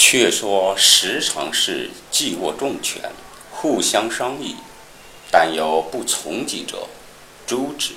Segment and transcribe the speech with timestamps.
[0.00, 3.10] 却说时常是既握重权，
[3.50, 4.54] 互相商议，
[5.28, 6.86] 但有不从己者，
[7.48, 7.94] 诛之。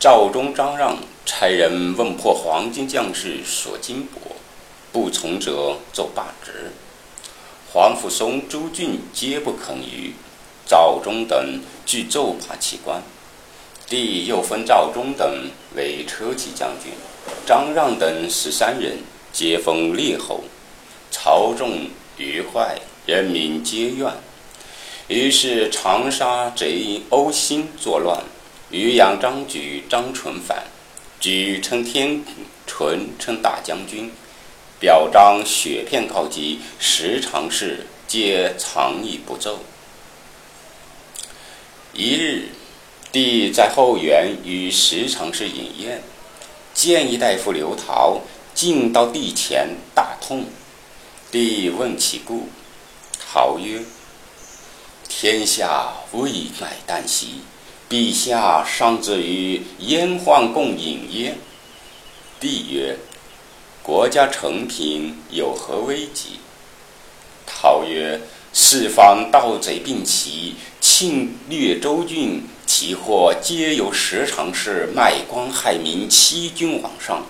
[0.00, 0.96] 赵忠、张让
[1.26, 4.32] 差人问破黄巾将士所金帛，
[4.90, 6.72] 不从者奏罢职。
[7.70, 10.14] 黄甫松、朱俊皆不肯于。
[10.66, 13.02] 赵忠等俱奏罢其官。
[13.86, 16.92] 帝又分赵忠等为车骑将军，
[17.46, 18.96] 张让等十三人
[19.32, 20.42] 皆封列侯。
[21.12, 24.10] 朝众愉坏，人民皆怨。
[25.08, 28.24] 于是长沙贼欧兴作乱，
[28.70, 30.64] 渔阳张举、张纯反，
[31.20, 32.24] 举称天
[32.66, 34.10] 纯称大将军，
[34.80, 39.58] 表彰雪片告急，时常事皆藏匿不奏。
[41.92, 42.48] 一日，
[43.12, 46.02] 帝在后园与时常侍饮宴，
[46.72, 48.22] 见一大夫刘陶
[48.54, 50.46] 进到帝前，大痛。
[51.32, 52.50] 帝问其故，
[53.18, 53.80] 陶曰
[55.08, 56.30] ：“天下未
[56.60, 57.40] 乃旦夕，
[57.88, 61.38] 陛下尚至于燕患共饮耶？”
[62.38, 62.98] 帝曰
[63.82, 66.38] ：“国家成平，有何危急？”
[67.48, 68.20] 陶曰
[68.52, 77.24] ：“四方盗贼并齐，侵略州郡，其祸皆由时常侍卖官害民，欺君罔上。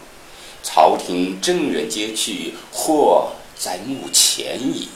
[0.64, 4.88] 朝廷正人皆去，祸。”在目前矣。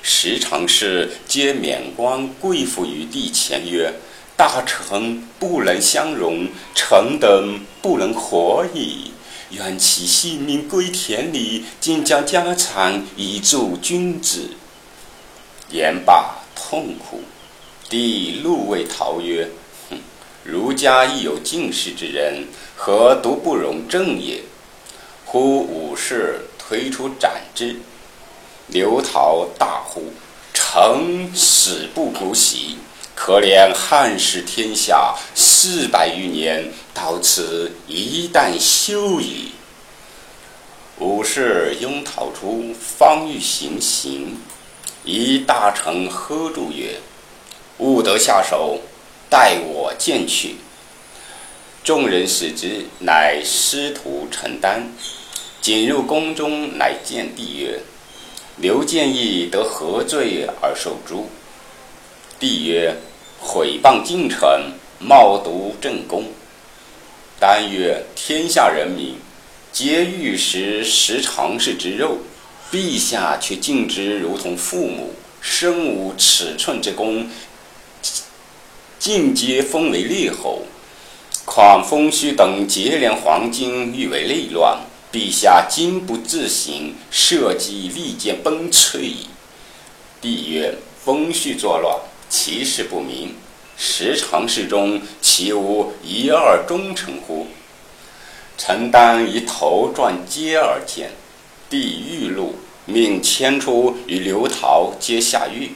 [0.00, 3.92] 时常侍皆免官跪伏于地前曰
[4.34, 9.12] ：“大臣不能相容，臣等不能活矣。
[9.50, 14.52] 愿其性命归田里，尽将家产以助君子。”
[15.68, 17.20] 言罢痛哭。
[17.90, 19.50] 帝怒谓陶曰
[19.90, 19.98] ：“哼！
[20.44, 24.40] 儒家亦有进士之人，何独不容正也？”
[25.32, 27.76] 呼武士推出斩之，
[28.66, 30.12] 刘陶大呼
[30.52, 32.78] ：“臣死不姑息！
[33.14, 39.52] 可怜汉室天下四百余年，到此一旦休矣。”
[40.98, 44.36] 武士拥讨出，方欲行刑，
[45.04, 46.96] 一大臣喝住曰
[47.78, 48.80] ：“勿得下手，
[49.30, 50.56] 待我见去。”
[51.84, 54.92] 众人使之，乃师徒承担。
[55.60, 57.80] 仅入宫中，乃见帝曰
[58.56, 61.28] ：“刘建义得何罪而受诛？”
[62.40, 62.96] 帝曰
[63.38, 66.24] ：“毁谤近臣，冒渎正宫。”
[67.38, 69.16] 丹曰：“天下人民
[69.70, 72.16] 皆欲食时常侍之肉，
[72.72, 77.28] 陛下却敬之如同父母，身无尺寸之功，
[78.98, 80.62] 尽皆封为列侯。
[81.44, 84.80] 况封虚等结连黄金，欲为内乱。”
[85.12, 89.26] 陛下今不自省，社稷利剑崩摧矣。
[90.20, 91.98] 帝曰：“风序作乱，
[92.28, 93.34] 其事不明。
[93.76, 97.48] 时常侍中，其无一二忠臣乎？”
[98.56, 101.10] 臣当以头撞阶而见。
[101.68, 102.54] 帝欲怒，
[102.84, 105.72] 命牵出与刘陶皆下狱。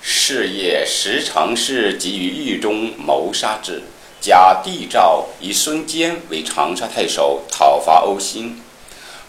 [0.00, 3.84] 是夜，十常侍即于狱中谋杀之。
[4.20, 8.60] 假帝诏以孙坚为长沙太守，讨伐欧兴。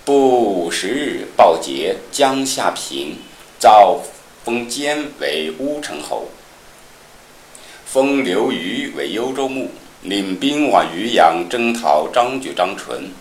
[0.04, 3.18] 不五十日，报捷，江夏平，
[3.58, 4.02] 诏
[4.44, 6.28] 封坚为乌程侯，
[7.86, 9.70] 封刘虞为幽州牧，
[10.02, 13.12] 领兵往渔阳征讨张举、张纯。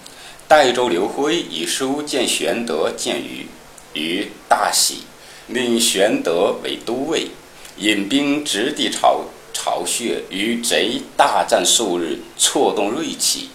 [0.48, 3.46] 代州刘辉以书见玄德，见虞，
[3.92, 5.04] 虞大喜，
[5.46, 7.28] 令玄德为都尉，
[7.76, 9.20] 引兵直抵朝。
[9.62, 13.50] 巢穴与贼大战数日，挫动锐气。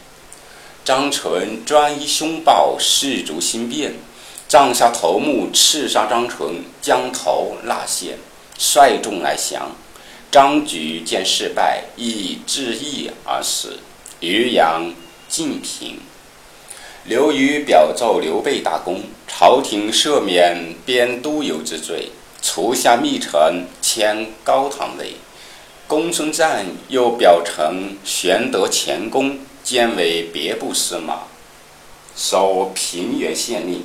[0.84, 3.96] 张纯专一凶暴，士卒心变，
[4.48, 8.20] 帐下头目刺杀张纯，将头纳献，
[8.56, 9.72] 率众来降。
[10.32, 13.80] 张举见事败，亦自缢而死。
[14.20, 14.94] 渔阳
[15.28, 15.98] 晋平。
[17.06, 22.12] 刘虞表奏刘备大功，朝廷赦免边都邮之罪，
[22.44, 25.16] 除下密臣，迁高唐尉。
[25.88, 31.20] 公孙瓒又表呈玄德前功，兼为别部司马，
[32.16, 33.84] 守平原县令。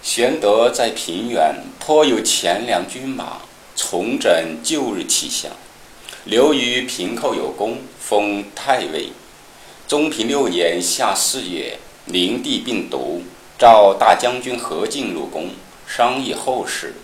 [0.00, 3.38] 玄德在平原颇有钱粮军马，
[3.74, 4.30] 重整
[4.62, 5.50] 旧日气象。
[6.22, 9.08] 刘虞平寇有功，封太尉。
[9.88, 13.24] 中平六年夏四月，灵帝病毒，
[13.58, 15.48] 召大将军何进入宫，
[15.88, 16.94] 商议后事。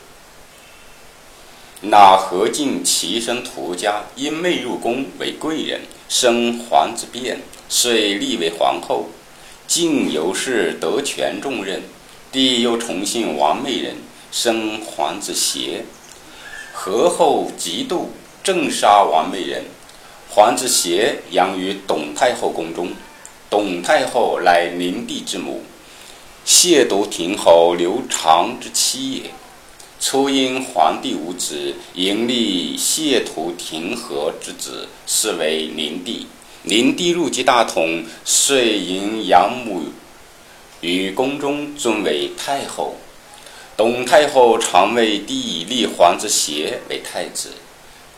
[1.82, 9.10] 那何进其身涂家，因妹入宫为贵人，生皇子辩，遂立为皇后。
[9.66, 11.82] 晋由是得权重任，
[12.32, 13.96] 帝又宠幸王美人，
[14.32, 15.84] 生皇子协。
[16.72, 18.06] 何后嫉妒，
[18.42, 19.64] 正杀王美人。
[20.30, 22.90] 皇子协养于董太后宫中。
[23.50, 25.62] 董太后乃灵帝之母，
[26.46, 29.30] 亵渎亭侯刘长之妻也。
[29.98, 36.26] 初因皇帝无子，迎立谢图廷和之子，是为灵帝。
[36.64, 39.84] 灵帝入继大统，遂迎养母
[40.80, 42.96] 于宫中，尊为太后。
[43.76, 47.50] 董太后常为帝立皇之协为太子，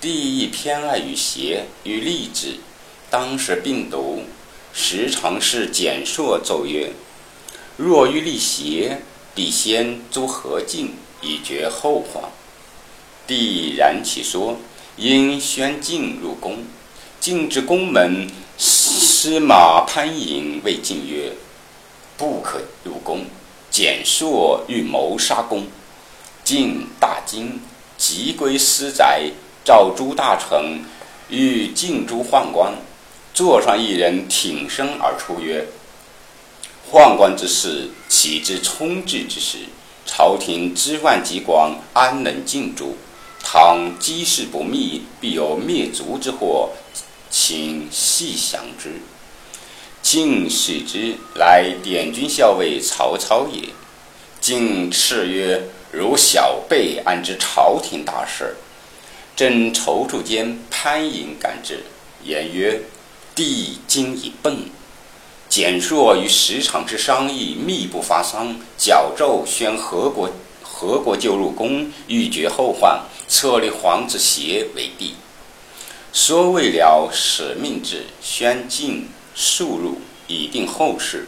[0.00, 2.56] 帝亦偏爱于协，与立之。
[3.10, 4.22] 当时病毒。
[4.80, 6.92] 时常是简硕奏曰
[7.76, 9.00] ：“若欲立邪，
[9.34, 12.22] 必先诛何进，以绝后患。”
[13.26, 14.56] 帝然其说，
[14.96, 16.64] 因宣进入宫。
[17.20, 21.32] 进至宫门，司马潘颖谓进曰
[22.16, 23.24] ：“不可入宫。”
[23.70, 25.66] 简硕欲谋杀公。
[26.42, 27.60] 进大惊，
[27.98, 29.30] 即归私宅，
[29.64, 30.82] 召诸大臣，
[31.28, 32.72] 欲进诛宦官。
[33.34, 35.66] 座上一人挺身而出曰
[36.90, 39.58] ：“宦官之事，岂知冲至之时？
[40.08, 42.96] 朝廷知万极广，安能尽诛？
[43.44, 46.70] 倘机事不密，必有灭族之祸，
[47.30, 49.00] 请细详之。”
[50.02, 53.68] 晋使之，乃点军校尉曹操也。
[54.40, 58.56] 晋叱曰：“如小辈，安知朝廷大事？”
[59.36, 61.84] 正踌躇间，潘颖赶至，
[62.24, 62.80] 言曰：
[63.34, 64.64] 帝今已崩，
[65.48, 68.54] 简硕与十场之商议，密不发丧。
[68.76, 70.30] 矫奏宣何国，
[70.62, 75.14] 何国就入宫，欲绝后患，册立皇子协为帝。
[76.12, 81.26] 说未了，使命至，宣进速入，以定后事。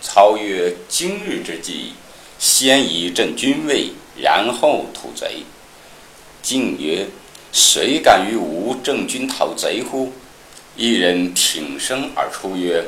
[0.00, 1.94] 操曰：今日之计，
[2.38, 3.90] 先以正君位，
[4.20, 5.42] 然后图贼。
[6.42, 7.08] 晋曰：
[7.52, 10.12] 谁敢与吾正君讨贼乎？
[10.76, 12.84] 一人挺身而出曰：“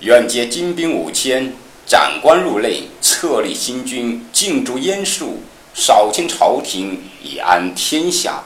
[0.00, 1.52] 愿借精兵五千，
[1.86, 5.40] 斩官入内，册立新君，尽诛阉术，
[5.74, 8.42] 扫清朝廷，以安天下。”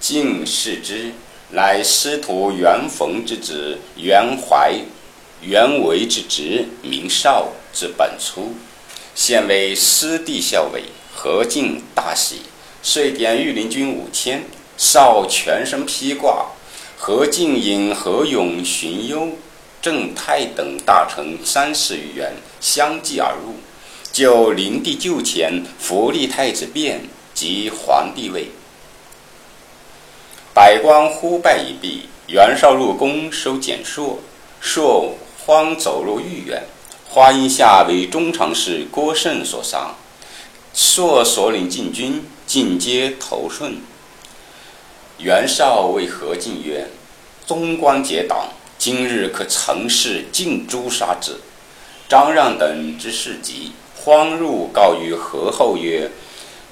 [0.00, 1.12] 晋视之，
[1.50, 4.74] 乃师徒袁逢之子袁怀、
[5.40, 8.54] 袁维之侄，名绍之本初，
[9.14, 10.82] 现为师弟校尉。
[11.14, 12.40] 何进大喜，
[12.82, 14.42] 遂点御林军五千，
[14.76, 16.46] 绍全身披挂。
[16.96, 19.28] 何进引何勇、荀攸、
[19.82, 23.56] 郑泰等大臣三十余员相继而入，
[24.12, 27.00] 就灵帝就前，扶立太子便
[27.34, 28.46] 即皇帝位。
[30.54, 34.20] 百官呼拜已毕，袁绍入宫收简硕，
[34.60, 36.62] 硕慌走入御园，
[37.08, 39.96] 花荫下为中常侍郭胜所杀。
[40.72, 43.78] 硕所领禁军尽皆投顺。
[45.18, 46.86] 袁绍谓何进曰
[47.46, 48.48] ：“宗官结党，
[48.84, 51.36] 今日可乘势尽诛杀之。”
[52.10, 56.10] 张让等之事急，慌入告于何后曰：“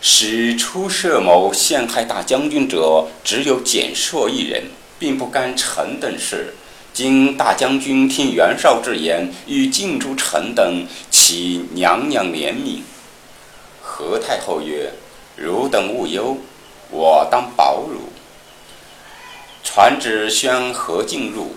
[0.03, 4.65] 使出设谋陷害大将军者，只有简硕一人，
[4.99, 6.55] 并不干臣等事。
[6.93, 12.81] 今大将军听袁绍之言，欲尽诛臣等，岂娘娘怜悯？”
[13.81, 14.93] 何太后曰
[15.39, 16.39] ：“汝等勿忧，
[16.91, 18.11] 我当保汝。”
[19.63, 21.55] 传旨宣何进入，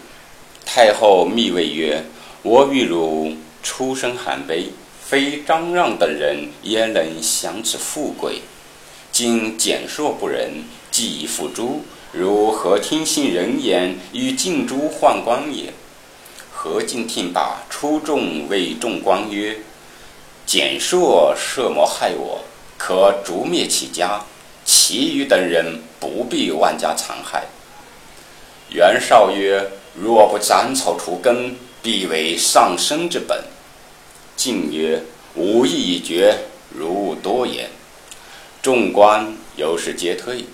[0.66, 2.04] 太后密谓曰
[2.42, 4.70] ：“我与汝出身寒卑，
[5.02, 8.42] 非张让等人焉能享此富贵？
[9.12, 15.74] 今简硕不仁，既已付诸，如何听信人言，与尽诛宦官也？”
[16.52, 19.58] 何进听罢，出众谓众官曰
[20.48, 22.46] ：“简硕设谋害我，
[22.78, 24.24] 可逐灭其家，
[24.64, 27.44] 其余等人不必万家残害。”
[28.72, 33.44] 袁绍曰：“若不斩草除根，必为丧生之本。”
[34.36, 35.04] 晋曰
[35.36, 36.36] ：“吾意已决，
[36.70, 37.70] 如勿多言。”
[38.62, 40.46] 众官由是皆退。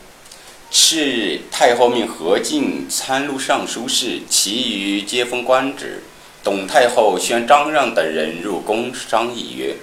[0.72, 6.04] 次日，太后命何进参录尚书事，其余皆封官职。
[6.44, 9.76] 董太后宣张让等人入宫商议曰：“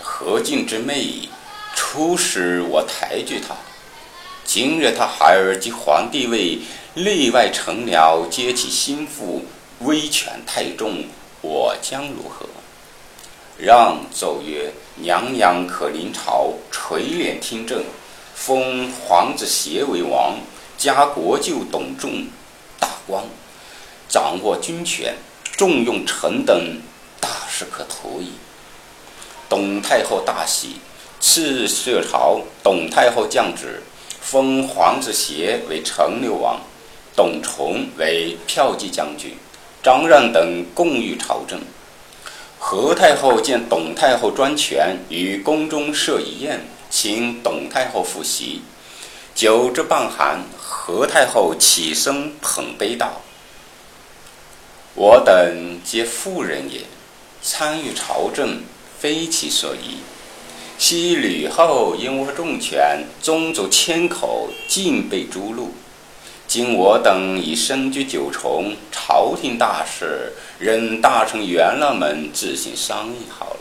[0.00, 1.28] 何进之妹，
[1.74, 3.54] 初时我抬举他。”
[4.44, 6.58] 今日他孩儿及皇帝位，
[6.94, 9.46] 内外臣僚皆其心腹，
[9.80, 11.06] 威权太重，
[11.40, 12.46] 我将如何？
[13.56, 17.82] 让奏曰：“娘娘可临朝，垂帘听政，
[18.34, 20.36] 封皇子协为王，
[20.76, 22.26] 加国舅董仲
[22.78, 23.24] 大官，
[24.06, 25.14] 掌握军权，
[25.56, 26.78] 重用臣等，
[27.18, 28.32] 大事可图矣。
[29.48, 30.76] 董太后大喜，
[31.18, 32.42] 赐设朝。
[32.62, 33.82] 董太后降旨，
[34.20, 36.60] 封皇子协为成流王，
[37.14, 39.32] 董崇为骠骑将军，
[39.82, 41.60] 张让等共御朝政。
[42.58, 48.62] 何太后见董太后专权，于宫中设一宴，请董太后复席。
[49.34, 53.20] 酒至半酣，何太后起身捧杯道
[54.94, 56.82] ：“我等皆妇人也，
[57.42, 58.60] 参与朝政，
[58.98, 59.98] 非其所宜。
[60.78, 65.68] 昔吕后因我重权，宗族千口尽被诛戮。
[66.52, 73.60] 今我等已身居九重，朝廷大事，任大臣元老们自行商议好了，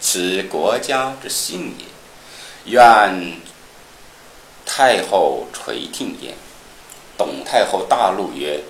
[0.00, 2.72] 此国家之幸也。
[2.72, 3.34] 愿。”
[4.64, 6.32] 太后垂听焉。
[7.18, 8.62] 董太后大怒曰：“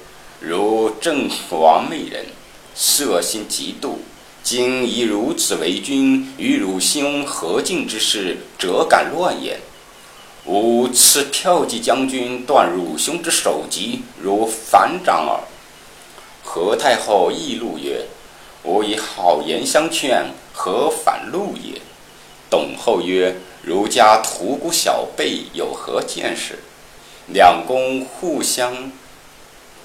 [0.43, 2.27] 如正王美人，
[2.75, 3.99] 色心极妒。
[4.43, 9.61] 今以如此为君，与汝兄何敬之事，辄敢乱言？
[10.47, 15.41] 吾赐骠骑将军断汝兄之首级，如反掌耳。”
[16.45, 18.07] 何太后亦怒曰
[18.65, 21.81] ：“吾以好言相劝，何反怒也？”
[22.51, 23.35] 董后曰。
[23.65, 26.59] 儒家屠沽小辈有何见识？
[27.29, 28.91] 两宫互相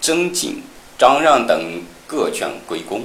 [0.02, 0.64] 争竞，
[0.98, 3.04] 张让等各劝归宫。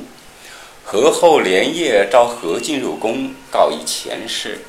[0.82, 4.62] 何后连夜召何进入宫，告以前事。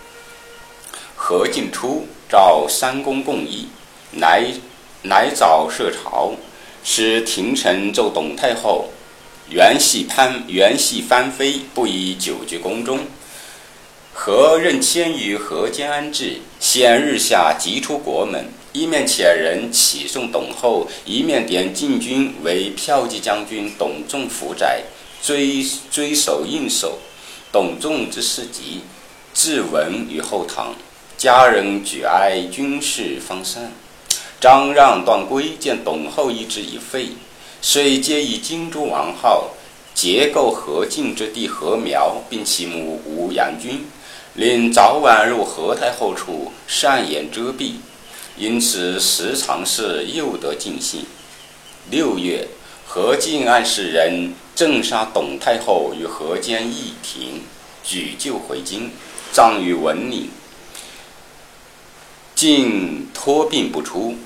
[1.16, 3.68] 何进出，召三公共议，
[4.14, 4.44] 乃
[5.04, 6.32] 乃早设朝，
[6.84, 8.90] 使廷臣奏董太后：
[9.52, 13.02] 元系潘元系翻飞，不宜久居宫中。
[14.14, 24.82] 何任迁于河间安置，先日下即出国门，一面遣人启送董后，一面点禁军为骠骑将军董仲府宅，
[25.22, 26.98] 追追守应守。
[27.52, 28.82] 董仲之事急，
[29.36, 30.74] 自闻于后堂，
[31.24, 33.72] 家人举哀，军事方散。
[34.42, 37.12] 张让、段珪见董后意志已废，
[37.62, 39.52] 遂皆以荆州王号，
[39.96, 43.86] 结构何进之地何苗，并其母吴阳君。
[44.34, 47.76] 令早晚入何太后处，善言遮蔽，
[48.36, 51.06] 因此时常是又得尽兴。
[51.90, 52.46] 六月，
[52.86, 57.44] 何进暗使人正杀董太后于河间义亭，
[57.82, 58.92] 举柩回京，
[59.32, 60.28] 葬于文岭。
[62.46, 64.18] 晋托病不出，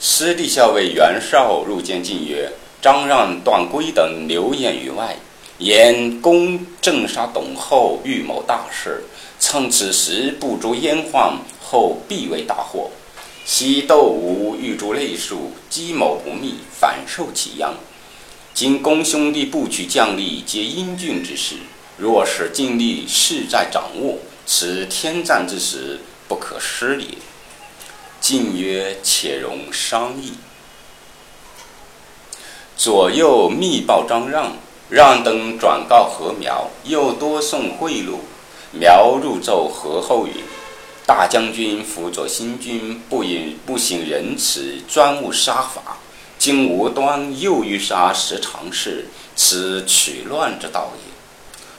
[0.00, 2.50] 司隶校尉袁绍入见晋曰
[2.80, 5.14] ：“张让、段珪等流言于外，
[5.58, 9.04] 言公正杀董后，预谋大事。”
[9.38, 12.90] 趁此时不诛燕患，后必为大祸。
[13.44, 17.74] 昔窦武欲诛内属，计谋不密，反受其殃。
[18.54, 21.56] 今公兄弟不取将力，皆英俊之士。
[21.98, 27.08] 若使尽力势在掌握，此天战之时，不可失也。
[28.20, 30.34] 晋曰：“且容商议。”
[32.76, 34.52] 左右密报张让，
[34.88, 38.18] 让等转告何苗，又多送贿赂。
[38.72, 40.34] 苗入奏何后云
[41.06, 45.98] ：“大将军辅佐新君，不引不省仁慈，专务杀伐。
[46.38, 51.10] 今无端又欲杀十常侍，此取乱之道也。”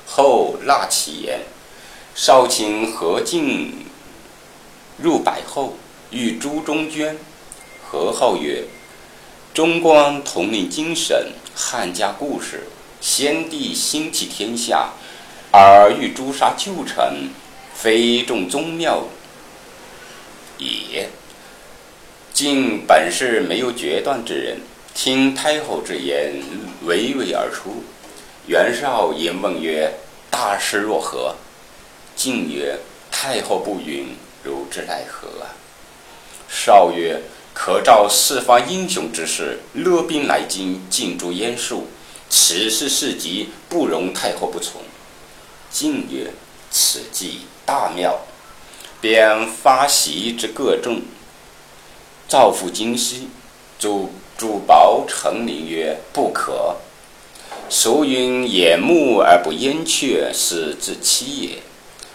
[0.06, 1.42] 后纳其言。
[2.14, 3.86] 少卿何进
[4.98, 5.78] 入百后，
[6.12, 7.18] 欲诛中捐。
[7.84, 8.64] 何后曰
[9.54, 12.68] ：“中光统领精神，汉家故事，
[13.02, 14.92] 先帝兴起天下。”
[15.54, 17.30] 而欲诛杀旧臣，
[17.74, 19.04] 非重宗庙
[20.58, 21.10] 也。
[22.34, 24.62] 今本是没有决断之人，
[24.94, 26.36] 听太后之言，
[26.88, 27.84] 娓娓而出。
[28.48, 29.92] 袁绍因问曰
[30.32, 31.36] ：“大事若何？”
[32.16, 32.80] 晋曰
[33.12, 35.52] ：“太后不允，如之奈何？”啊
[36.54, 37.22] 少曰
[37.56, 41.88] ：“可召四方英雄之士，勒兵来京，尽诛燕数。
[42.30, 44.82] 此事事急，不容太后不从。”
[45.72, 46.34] 晋曰
[46.70, 48.20] ：“此计大妙。”
[49.00, 51.02] 便发檄之各众，
[52.28, 53.22] 造赴京师。
[53.80, 56.76] 主主薄陈灵曰：“不可。
[57.70, 61.60] 俗云：掩目而不掩雀，是自欺也。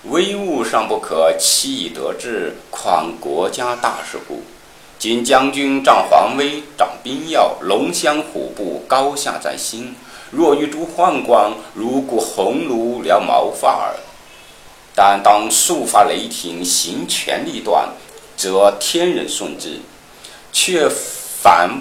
[0.08, 4.42] 威物尚不可欺以得志，况国家大事乎？
[4.98, 9.94] 今将军仗皇威，掌兵要，龙骧虎步，高下在心。”
[10.30, 13.94] 若欲诛宦官，如鼓鸿儒燎毛发耳。
[14.94, 17.88] 但当速发雷霆，行权力断，
[18.36, 19.80] 则天人顺之；
[20.52, 21.80] 却凡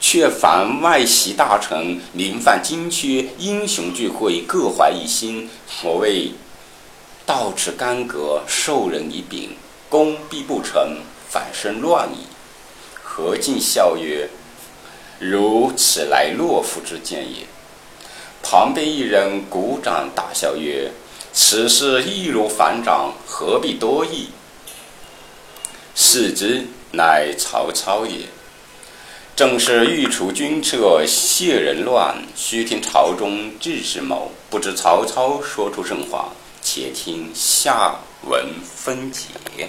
[0.00, 5.48] 却凡外戚大臣、名犯京阙、英雄聚会，各怀一心。
[5.68, 6.32] 所谓
[7.24, 9.56] “道持干戈，授人以柄，
[9.88, 10.98] 攻必不成，
[11.28, 12.26] 反生乱矣。”
[13.02, 14.28] 何进笑曰
[15.20, 17.46] ：“如此来懦夫之见也。”
[18.42, 20.90] 旁边一人鼓掌大笑曰
[21.32, 24.30] ：“此事易如反掌，何必多议？”
[25.94, 28.26] 视之，乃曹操也。
[29.36, 34.30] 正是欲除君侧，谢人乱，须听朝中志士谋。
[34.50, 39.68] 不知曹操说出甚话，且听下文分解。